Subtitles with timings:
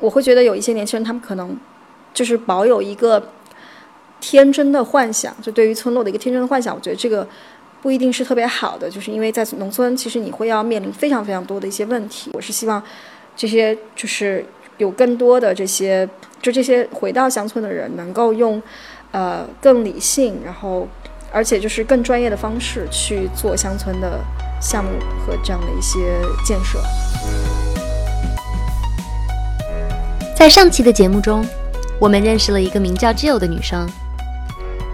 [0.00, 1.56] 我会觉得有一些年轻人，他们可能
[2.14, 3.30] 就是保有一个
[4.20, 6.74] 天真的幻想，就对于村落的一个天真的幻想。
[6.74, 7.26] 我觉得这个
[7.82, 12.30] 不一定是特别好的，就是因为在农村，其实你会要面临非常非常多的一些问题。
[12.34, 12.82] 我是希望
[13.36, 14.44] 这些就是
[14.78, 16.08] 有更多的这些，
[16.42, 18.60] 就这些回到乡村的人，能够用
[19.12, 20.88] 呃更理性，然后
[21.32, 24.20] 而且就是更专业的方式去做乡村的
[24.60, 24.90] 项目
[25.24, 26.78] 和这样的一些建设。
[30.38, 31.44] 在上期的节目中，
[31.98, 33.90] 我们认识了一个名叫 Jill 的女生。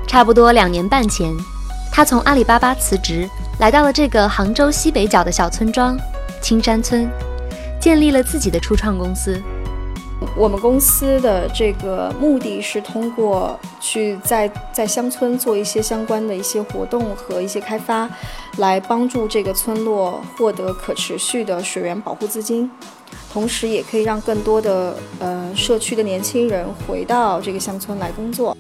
[0.07, 1.37] 差不多两年半前，
[1.93, 5.99] 她从阿里巴巴辞职，来到了这个杭州西北角的小村庄
[6.41, 7.07] 青山村，
[7.79, 9.39] 建立了自己的初创公司。
[10.37, 18.11] 我们公司的这个目的是通过去在在乡村做一些相关的一些活动和一些开发，
[18.59, 22.69] 来帮助这个村落获得可持续的水源保护资金。
[23.33, 28.57] 同时，也可以让更多的呃社区的年轻人回到这个乡村来工作。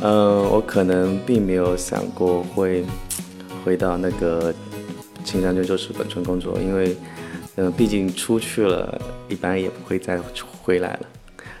[0.00, 2.84] 嗯，我可能并没有想过会
[3.64, 4.54] 回到那个
[5.24, 6.96] 青山村就是本村工作，因为
[7.60, 10.18] 嗯，毕竟出去了，一般也不会再
[10.62, 11.00] 回来了。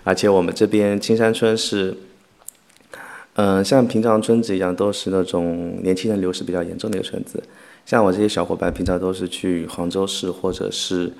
[0.02, 1.94] 而且我们这边青山村是，
[3.34, 7.42] 嗯，像平常村子一样，都是那种年轻人流失比较严重的一个村子。
[7.84, 11.12] 像我这些小伙伴，平常都是去杭州市或者是。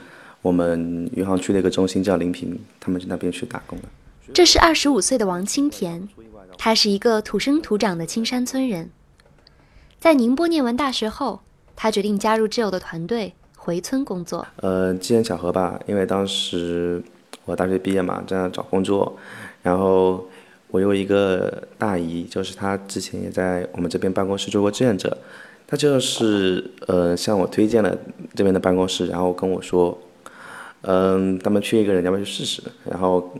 [0.43, 3.85] 我们余杭区的一个中心叫临平，他们去那边去打工的。
[4.33, 6.09] 这是二十五岁的王清田，
[6.57, 8.89] 他是一个土生土长的青山村人。
[9.99, 11.43] 在宁波念完大学后，
[11.77, 13.35] 他决定加入挚友的团队
[13.71, 14.45] 回村工作。
[14.57, 17.01] 呃，机缘巧合吧，因为当时
[17.45, 19.17] 我大学毕业嘛，正在找工作，
[19.63, 20.29] 然后
[20.73, 25.17] 我有一个大姨，就是她之前也在我们这边办公室做过志愿者，
[25.69, 27.97] 她就是呃向我推荐了
[28.35, 29.97] 这边的办公室，然后跟我说。
[30.83, 32.63] 嗯，他们缺一个人，要不要去试试？
[32.91, 33.31] 然后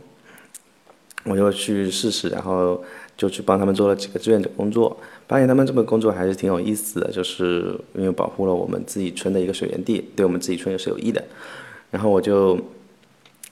[1.25, 2.79] 我就去试试，然后
[3.21, 4.97] 就去帮他们做了几个志愿者工作。
[5.27, 11.23] 发现他们这个工作还是挺有意思的，就是因为保护了我们自己村的一个水源地，对我们自己村也是有益的。
[11.91, 12.57] 然后我就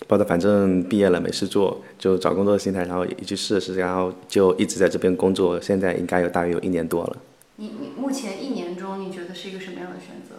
[0.08, 5.62] 抱着反正毕业了没事做，就找工作的心态，然后也去试试，然后就一直在这边工作。
[5.62, 7.18] 现在应该有大约有一年多了。
[7.58, 10.36] 你你目前一年中你觉得是一个什么样的选择？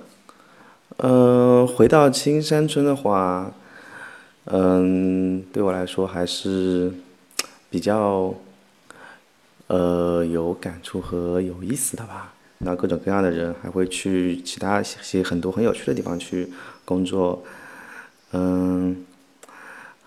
[0.96, 3.54] 嗯，回到青山村的话，
[4.46, 6.92] 嗯，对我来说还是
[7.70, 8.34] 比较
[9.70, 12.34] 呃有感触和有意思的吧。
[12.58, 16.48] 那各种各样的人还会去其他些很多很有趣的地方去
[16.84, 17.42] 工作，
[18.32, 19.04] 嗯，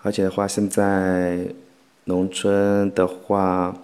[0.02, 1.48] 而且的话，现在
[2.04, 3.74] 农村的话，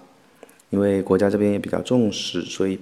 [0.68, 2.78] 因为国家这边也比较重视，所以。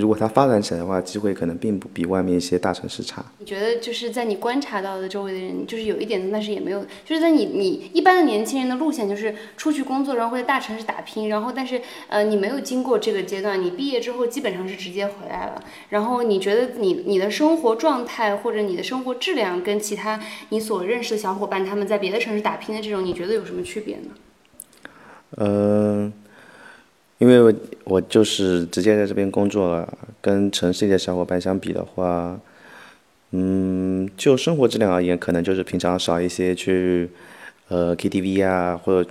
[0.00, 3.22] 如果它发展起来的话，机会可能并不比外面一些大城市差。
[3.38, 15.62] 你觉得就是在你观察到的周围的人，就是有一点，但是也没有，就是在你你一般的年轻人的路线就是出去工作，然后会在大城市打拼，然后但是呃你没有经过这个阶段，你毕业之后基本上是直接回来了。
[15.90, 24.08] 然后你觉得你你的生活状态或者你的生活质量跟其他你所认识的小伙伴他们在别的城市打拼的这种，你觉得有什么区别呢？
[25.36, 26.12] 嗯。
[27.22, 32.36] 因为我我就是直接在这边工作了，跟城市里的小伙伴相比的话，
[33.30, 37.08] 嗯，就生活质量而言，可能就是平常少一些去，
[37.68, 39.08] 呃，KTV 啊，或者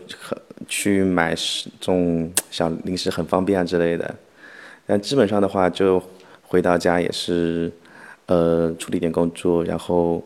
[0.68, 4.14] 去买这种小零食很方便啊之类的。
[4.86, 6.04] 但基本上的话，就
[6.42, 7.72] 回到家也是，
[8.26, 10.22] 呃，处理点工作，然后，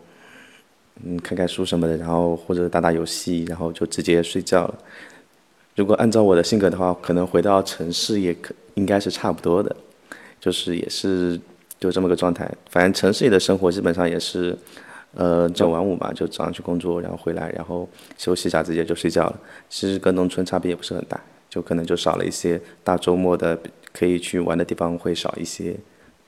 [1.04, 4.74] 嗯，看看书什么的，然后或者打打游戏，然后就直接睡觉了。
[5.76, 9.76] 如果按照我的性格的话，可能回到城市也可应该是差不多的，
[10.40, 11.40] 就是也是
[11.80, 12.50] 就这么个状态。
[12.70, 14.58] 反正城市里的生活基本上也是，
[15.14, 17.88] 呃，朝九晚五嘛，就早上去工作，然后回来，然后
[18.18, 19.40] 休息一下，直接就睡觉了。
[19.70, 21.20] 其实跟农村差别也不是很大，
[21.50, 23.60] 就可能就少了一些大周末的
[23.92, 25.76] 可以去玩的地方会少一些，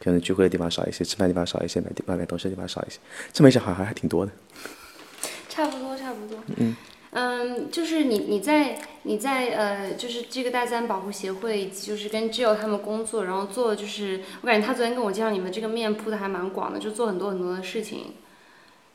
[0.04, 3.00] 可能聚会的地方少一些，吃饭地方少一些，买外面东西的地方少一些。
[3.32, 4.32] 这么一想，好像还挺多的。
[5.48, 6.38] 差不多，差不多。
[6.58, 6.76] 嗯。
[7.20, 18.14] 嗯，就是你你在你在呃，就是这个大自然保护协会，就是跟 Jill 他们工作，然后做就是我感觉他昨天跟我介绍你们这个面铺的还蛮广的，就做很多很多的事情。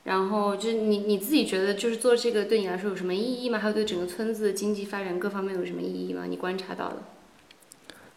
[0.05, 3.59] 然后就你你自己觉得就是做这个对你来说有什么意义吗？
[3.59, 6.27] 还有对整个村子的经济发展各方面有什么意义吗？
[6.29, 6.99] 你观察到的？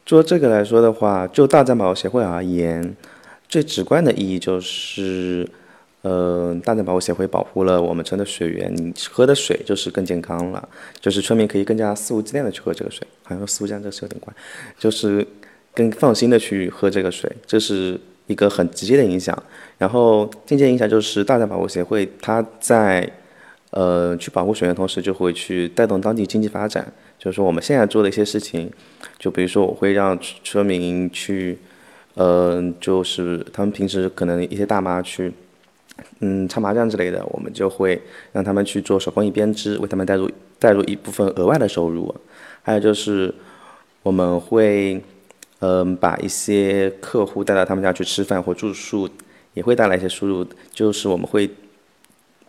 [0.06, 2.96] 做这个来说的话，就大自然保护协会而言，
[3.50, 5.50] 最直观的意义就是。
[6.06, 10.70] 呃，大自然保护协会保护了我们村的水源，你喝的水就是更健康了，
[11.02, 14.32] 就是村民可以更加肆无忌惮的去喝这个水，好像肆无忌惮这个词有点怪，
[14.78, 15.26] 就是
[15.74, 19.36] 更放心的去喝这个水，这是一个很直接的影响。
[19.80, 23.12] 然后间接影响就是大自然保护协会它在
[23.72, 26.94] 呃，去保护水源，同时就会去带动当地经济发展。
[27.18, 28.72] 就是说，我们现在做的一些事情，
[29.18, 31.58] 就比如说，我会让村民去，
[32.14, 35.32] 呃，就是他们平时可能一些大妈去，
[36.20, 38.02] 嗯，唱麻将之类的，我们就会
[38.32, 42.14] 让他们去做手工艺编织，为他们带入带入一部分额外的收入。
[42.62, 43.34] 还有就是，
[44.04, 45.02] 我们会，
[45.60, 49.10] 嗯，把一些客户带到他们家去吃饭或住宿，
[49.54, 50.46] 也会带来一些收入。
[50.72, 51.50] 就是我们会。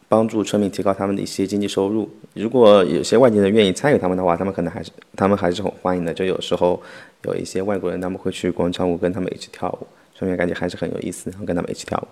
[0.08, 2.08] 帮助村民提高他们的一些经济收入。
[2.32, 6.14] 如果有些外地人愿意参与他们的话，他们可能还是他们还是很欢迎的。
[6.14, 6.81] 就有时候
[7.25, 12.06] 有一些外国人，他们会去广场舞跟他们一起跳舞，村民感觉还是很有意思，然后跟他们一起跳舞。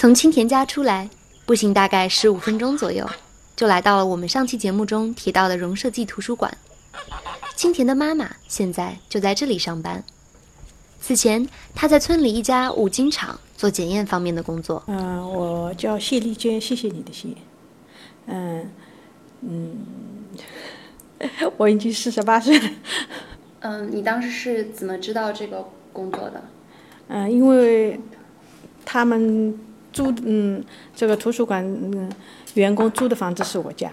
[0.00, 1.10] 从青田家出来，
[1.44, 3.06] 步行大概十五分钟左右，
[3.54, 6.56] 就来到了我们上期节目中提到的荣社记图书馆。
[7.54, 10.02] 青田的妈妈现在就在这里上班。
[11.02, 13.38] 此前，她在村里一家五金厂。
[13.58, 14.82] 做检验方面的工作。
[14.86, 17.28] 嗯，我叫谢丽娟，谢谢你的谢。
[18.24, 18.70] 嗯
[19.42, 19.76] 嗯，
[21.58, 22.70] 我已经四十八岁了。
[23.58, 25.62] 嗯，你当时是怎么知道这个
[25.92, 26.42] 工作的？
[27.08, 28.00] 嗯，因为
[28.86, 29.54] 他们
[29.92, 30.64] 租嗯
[30.94, 32.10] 这个图书馆嗯
[32.54, 33.90] 员工租的房子是我家。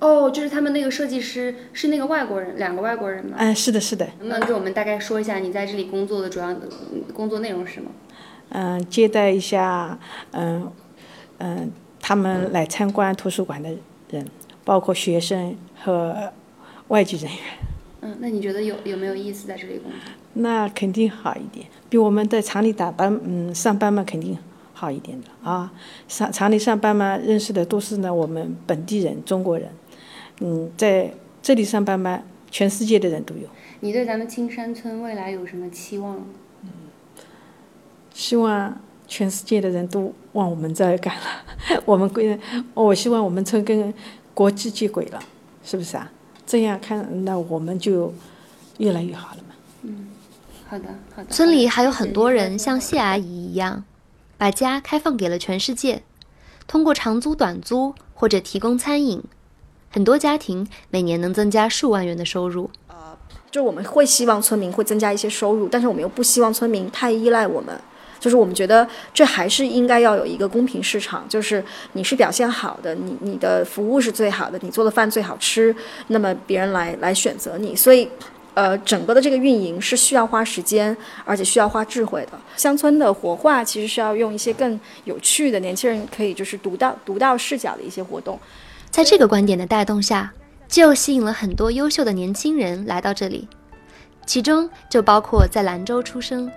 [0.00, 3.36] 哦，就是他们那个设计师是那个外国人，两个外国人吗？
[3.38, 4.06] 嗯，是的，是的。
[4.18, 6.54] 能不能给我们大概说一下你在这里工作的主要
[7.14, 7.90] 工作内容是什么？
[8.50, 9.98] 嗯，接待一下，
[10.32, 10.70] 嗯，
[11.38, 13.70] 嗯，他们来参观图书馆的
[14.10, 14.26] 人，
[14.62, 16.32] 包括学生和
[16.88, 17.40] 外籍人员。
[18.02, 19.98] 嗯，那你觉得有有没有意思在这里工作？
[20.34, 24.42] 那肯定好一点，比我们在厂里打班，嗯，上班嘛，肯定好
[24.90, 25.72] 一点的啊。
[26.08, 29.68] 上厂里上班嘛，认识的都是呢我们本地人，中国人。
[30.40, 31.12] 嗯，在
[31.42, 33.42] 这里上班嘛，全世界的人都有。
[33.80, 36.24] 你对咱们青山村未来有什么期望？
[38.12, 42.38] 希望全世界的人都往我们这儿赶了， 我们归，
[42.72, 43.92] 我希望我们村跟
[44.32, 45.20] 国际接轨了，
[45.64, 46.10] 是不是啊？
[46.46, 48.14] 这样看，那我们就
[48.78, 49.54] 越来越好了嘛。
[49.82, 50.08] 嗯，
[50.68, 50.84] 好的，
[51.14, 51.30] 好的。
[51.30, 53.82] 村里还有很多人像谢阿姨一样，
[54.36, 56.02] 把家开放给了全世界，
[56.66, 59.22] 通过长租、短租或者提供餐饮，
[59.90, 62.70] 很多家庭每年能增加数万元的收入。
[62.88, 63.16] 呃，
[63.50, 67.78] 就我们会希望村民会增加一些收入，但是我们又不希望村民太依赖我们。
[68.20, 75.76] 就是我们觉得这还是应该要有一个公平市场，就是你是表现好的，你你的服务是最好的，你做的饭最好吃，
[76.06, 77.76] 那么别人来来选择你。
[77.76, 78.08] 所以，
[78.54, 82.38] 呃，整个的这个运营是需要花时间，而且需要花智慧的。
[82.56, 88.38] 乡村的活化其实是要用一些更有趣的年轻人可以就是独到独到视角的一些活动。
[88.90, 90.32] 在这个观点的带动下，
[90.68, 93.48] 就吸引了很多优秀的年轻人来到这里，
[94.24, 96.50] 其中就包括在兰州出生。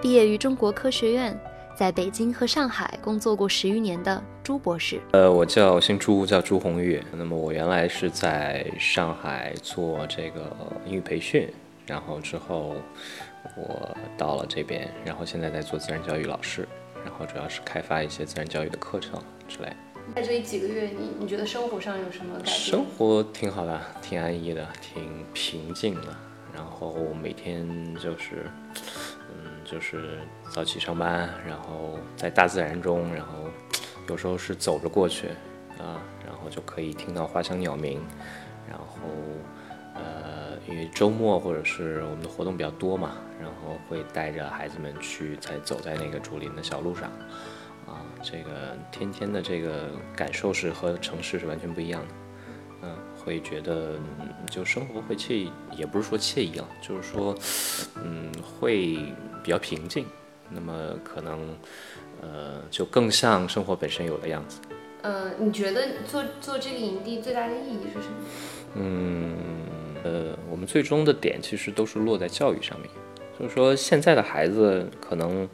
[0.00, 1.38] 毕业于中国科学院，
[1.82, 5.00] 在北京和上海工作过十余年的朱博士。
[5.10, 7.02] 呃，我叫姓朱，叫朱红玉。
[7.10, 10.56] 那么我原来是在上海做这个
[10.86, 11.52] 英语培训，
[11.84, 12.76] 然后之后
[13.56, 16.68] 我到了这边，然后现在在做自然教育老师，
[17.04, 19.72] 然后主要是开发一些自然教育的课程之类。
[20.14, 22.56] 在这里几个月，你你觉得生活上有什么改变？
[22.56, 26.16] 生活挺好的，挺安逸的，挺平静的。
[26.54, 28.48] 然后每天就是。
[29.72, 30.18] 就是
[30.50, 33.32] 早起上班，然后在大自然中，然后
[34.06, 35.28] 有时候是走着过去，
[35.78, 35.96] 啊，
[36.26, 37.98] 然后就可以听到花香鸟鸣，
[38.68, 39.08] 然后
[39.94, 47.10] 呃，因为周末或者是我们的活动比较多嘛，然后会带着孩子们去在走在那个竹林的小路上，
[47.86, 52.08] 啊，这个天天的这个感受是和城市是完全不一样的，
[53.24, 53.94] 会觉得
[54.50, 57.34] 就生活会惬意，也不是说惬意了，就是说，
[58.04, 58.98] 嗯，会。
[59.44, 60.06] 比较平静，
[60.50, 61.40] 那么可能，
[62.20, 64.60] 呃，就更像生活本身有的样子。
[65.02, 68.14] 呃，你觉得做做这个营地最大的意义是什么？
[68.76, 69.36] 嗯，
[70.04, 72.88] 呃，我们最终的点其实都是落在教育上面，
[73.36, 75.48] 就是说现在的孩子可能，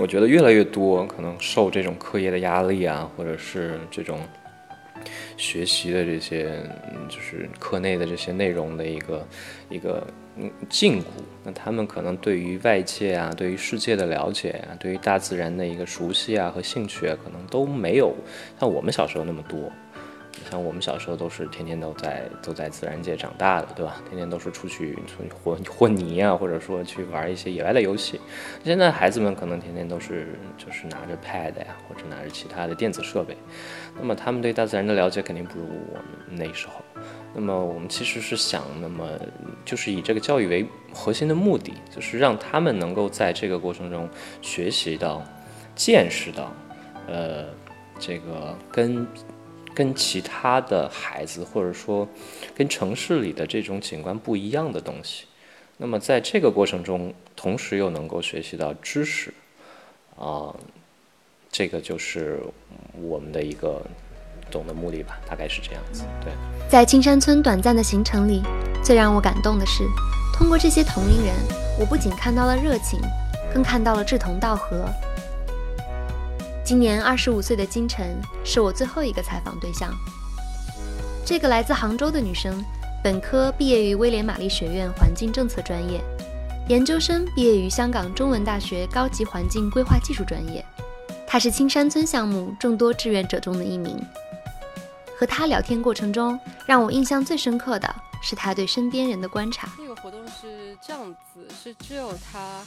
[0.00, 4.18] 我觉得越来越多可能受这种课业的压力啊，或者是这种
[5.36, 6.50] 学习的这些，
[7.08, 9.26] 就是课内的这些内容的一个
[9.68, 10.06] 一个。
[10.34, 11.04] 嗯，禁锢。
[11.44, 18.14] 那他们可能对于外界啊，对于世界的了解啊，对于大自然的一个熟悉啊和兴趣啊，可能都没有
[18.58, 19.70] 像我们小时候那么多。
[20.50, 24.02] 像我们小时候都是天天都在都在自然界长大的，对吧？
[24.08, 28.20] 天天都是出去出去混混泥啊，或者说去玩一些野外的游戏。
[28.64, 33.36] 现在孩子们可能天天都是就是拿着 pad 呀，或者拿着其他的电子设备。
[33.98, 36.74] 那么他们对大自然的了解肯定不如我们那时候。
[37.34, 39.08] 那么我们其实是想，那么
[39.64, 44.06] 就是以这个教育为核心的目的，就是让他们能够在这个过程中
[44.42, 45.22] 学习到、
[45.74, 46.52] 见识到，
[47.06, 47.46] 呃，
[47.98, 49.06] 这个跟
[49.74, 52.08] 跟其他的孩子，或者说
[52.54, 55.24] 跟城市里的这种景观不一样的东西。
[55.78, 59.32] 那么在这个过程中，同时又能够学习到知识，
[60.16, 60.54] 啊，
[61.50, 62.40] 这个就是
[63.00, 63.82] 我们的一个
[64.50, 66.04] 总的目的吧，大概是这样子。
[66.22, 66.32] 对，
[66.68, 68.42] 在青山村短暂的行程里，
[68.84, 69.82] 最让我感动的是，
[70.34, 71.34] 通过这些同龄人，
[71.80, 73.00] 我不仅看到了热情，
[73.52, 74.86] 更看到了志同道合。
[76.64, 79.92] 今年二十五岁的金晨是我最后一个采访对象。
[81.26, 82.64] 这个来自杭州的女生，
[83.02, 86.00] 本科毕业于威廉玛丽学院环境政策专业，
[86.68, 90.64] 研究生毕业于香港中文大学高级环境规划技术专业。
[91.26, 94.00] 她是青山村项目众多志愿者中的一名。
[95.18, 97.92] 和她聊天过程中，让我印象最深刻的
[98.22, 99.68] 是他对身边人的观察。
[99.76, 102.62] 这个活动是这样子，是只有他。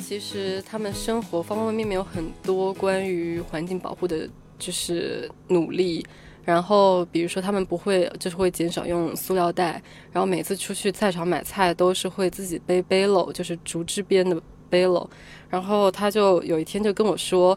[0.00, 4.28] 其实他们生活方方面面有很多关于环境保护的，
[4.58, 6.04] 就是努力。
[6.42, 9.80] 然后比如说他们不会，就是会减少用塑料袋。
[10.10, 14.40] 然后每次出去菜场买菜都是会自己背背篓，就是竹制编的
[14.70, 15.06] 背篓。
[15.50, 17.56] 然后他就有一天就跟我说。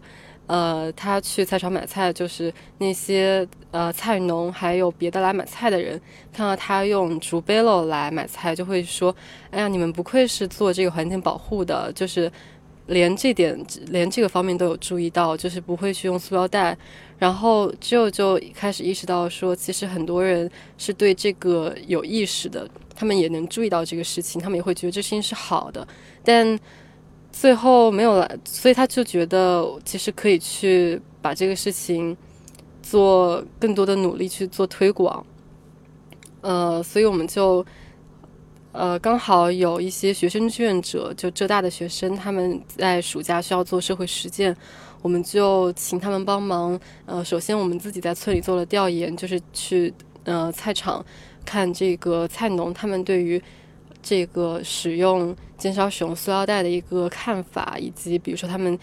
[0.51, 5.97] 呃，他去菜场买菜，就是那些呃菜农还有别的来买菜的人，
[6.33, 9.15] 看到他用竹背篓来买菜，就会说
[9.49, 12.29] ：“哎呀，你们不愧是做这个环境保护的，就是
[12.87, 13.57] 连这点
[13.95, 16.77] 连这个方面都有注意到，就是不会去用塑料袋。”
[17.17, 25.87] 然后就就开始意识到说，其实很多人是对这个有意识的，他们也能注意到这个事情，他们也会觉得这事情是好的，
[26.25, 26.59] 但。
[27.31, 32.15] 最后没有来，所以他就觉得其实可以去把这个事情
[32.83, 35.25] 做更多的努力去做推广。
[36.41, 37.65] 呃，所以我们就
[38.73, 44.55] 呃刚好有一些学生志愿者，就浙大的学生，他们在暑假需要做社会实践，
[45.01, 46.79] 我们就请他们帮忙。
[47.05, 49.93] 呃，首先我们自己在村里做了调研，就是去
[50.25, 51.03] 呃菜场
[51.45, 53.41] 看这个菜农他们对于。
[54.01, 58.77] 这个使用减少使用塑料袋的一个看法，以及比如说他们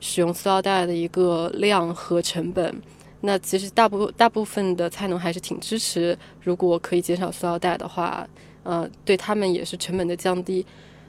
[0.00, 2.74] 使用塑料袋的一个量和成本，
[3.20, 8.26] 那其实大部大部分的菜农还是挺支持，如果可以减少塑料袋的话，
[8.62, 10.64] 呃，对他们也是成本的降低。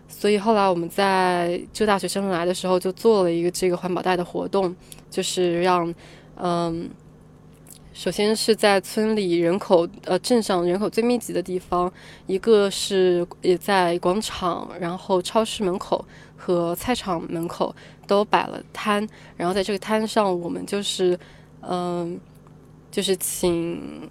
[0.07, 4.75] 所以后来我们在浙大学生来的时候，就做了一个这个环保袋的活动，
[5.09, 5.93] 就是让
[6.35, 6.89] 嗯。
[7.99, 11.91] 首先是在村里人口呃镇上人口最密集的地方，
[12.27, 16.05] 一个是也在广场，然后超市门口
[16.37, 17.75] 和菜场门口
[18.07, 21.19] 都摆了摊，然后在这个摊上，我们就是
[21.59, 22.17] 嗯，
[22.89, 24.09] 就是请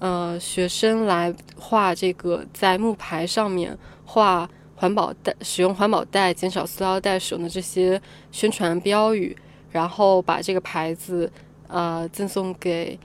[0.00, 8.02] 呃学生来画这个在木牌上面画环保袋，使用环保袋，减少塑料袋使用的这些
[8.32, 9.36] 宣传标语，
[9.70, 11.30] 然后把这个牌子。
[11.74, 12.96] 呃，赠送给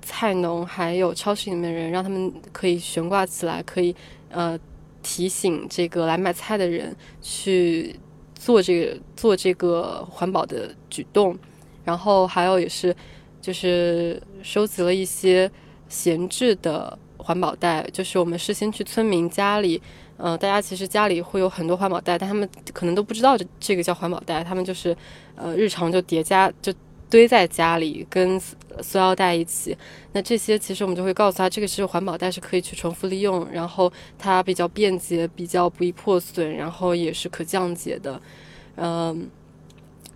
[0.00, 3.94] 菜农还有超市里面的人，让他们可以悬挂起来，可以
[4.30, 4.58] 呃
[5.02, 7.94] 提醒这个来买菜的人去
[8.34, 11.38] 做这个做这个环保的举动。
[11.84, 12.96] 然后还有也是
[13.38, 15.50] 就是收集了一些
[15.90, 19.78] 闲置的环保袋，就是我们事先去村民家里，
[20.16, 24.96] 呃，大家其实家里会有很多环保袋，但他们可能都不知道这这个叫环保袋，他们就是
[25.36, 26.72] 呃日常就叠加就。
[27.10, 29.76] 堆在家里跟塑料袋一起，
[30.12, 38.18] 那这些其实我们就会告诉他，这个是环保袋，是可以去重复利用，然后它比较便捷，比较不易破损，然后也是可降解的。
[38.76, 39.28] 嗯，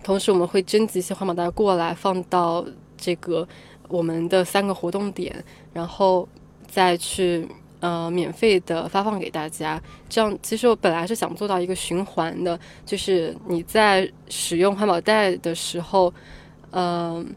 [0.04, 2.64] 同时我们会征集一些环保袋过来，放到
[2.96, 3.46] 这个
[3.88, 6.26] 我们的三个活动点，然后
[6.68, 7.46] 再去
[7.80, 9.82] 呃免费的发放给大家。
[10.08, 16.14] 这样其实我本来是想做到一个循环的，就是你在使用环保袋的时候。
[16.76, 17.34] 嗯，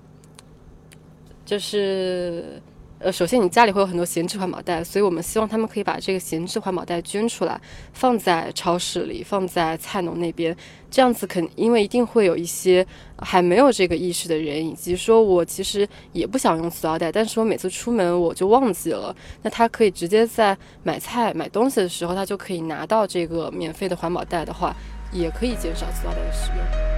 [1.46, 2.60] 就是
[3.00, 7.62] 呃，首先你家里会有很多闲置环保袋，所以我们希望他们可以把这个闲置环保袋捐出来，
[7.94, 10.58] 放在超市里，放在菜农那边。
[10.90, 12.84] 这样子肯，因为一定会有一些
[13.20, 19.16] 还没有这个意识的人，以及说我其实也不想用塑料袋，但是我每次出门我就忘记了。
[19.44, 24.76] 那他可以直接在买菜买东西的时候，他就可以拿到这个免费的环保袋的话，
[25.12, 26.97] 也可以减少塑料袋的使用。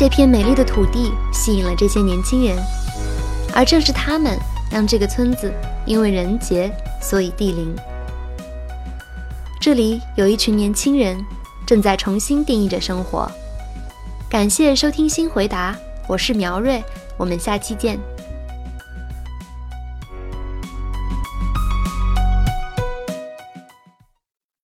[0.00, 2.56] 这片美丽的土地吸引了这些年轻人，
[3.52, 4.34] 而正是他们
[4.72, 5.52] 让这个村子
[5.84, 7.76] 因为人杰，所以地灵。
[9.60, 11.22] 这里有一群年轻人
[11.66, 13.30] 正在重新定义着生活。
[14.30, 15.76] 感谢收听新回答，
[16.08, 16.82] 我是苗瑞，
[17.18, 17.98] 我们下期见。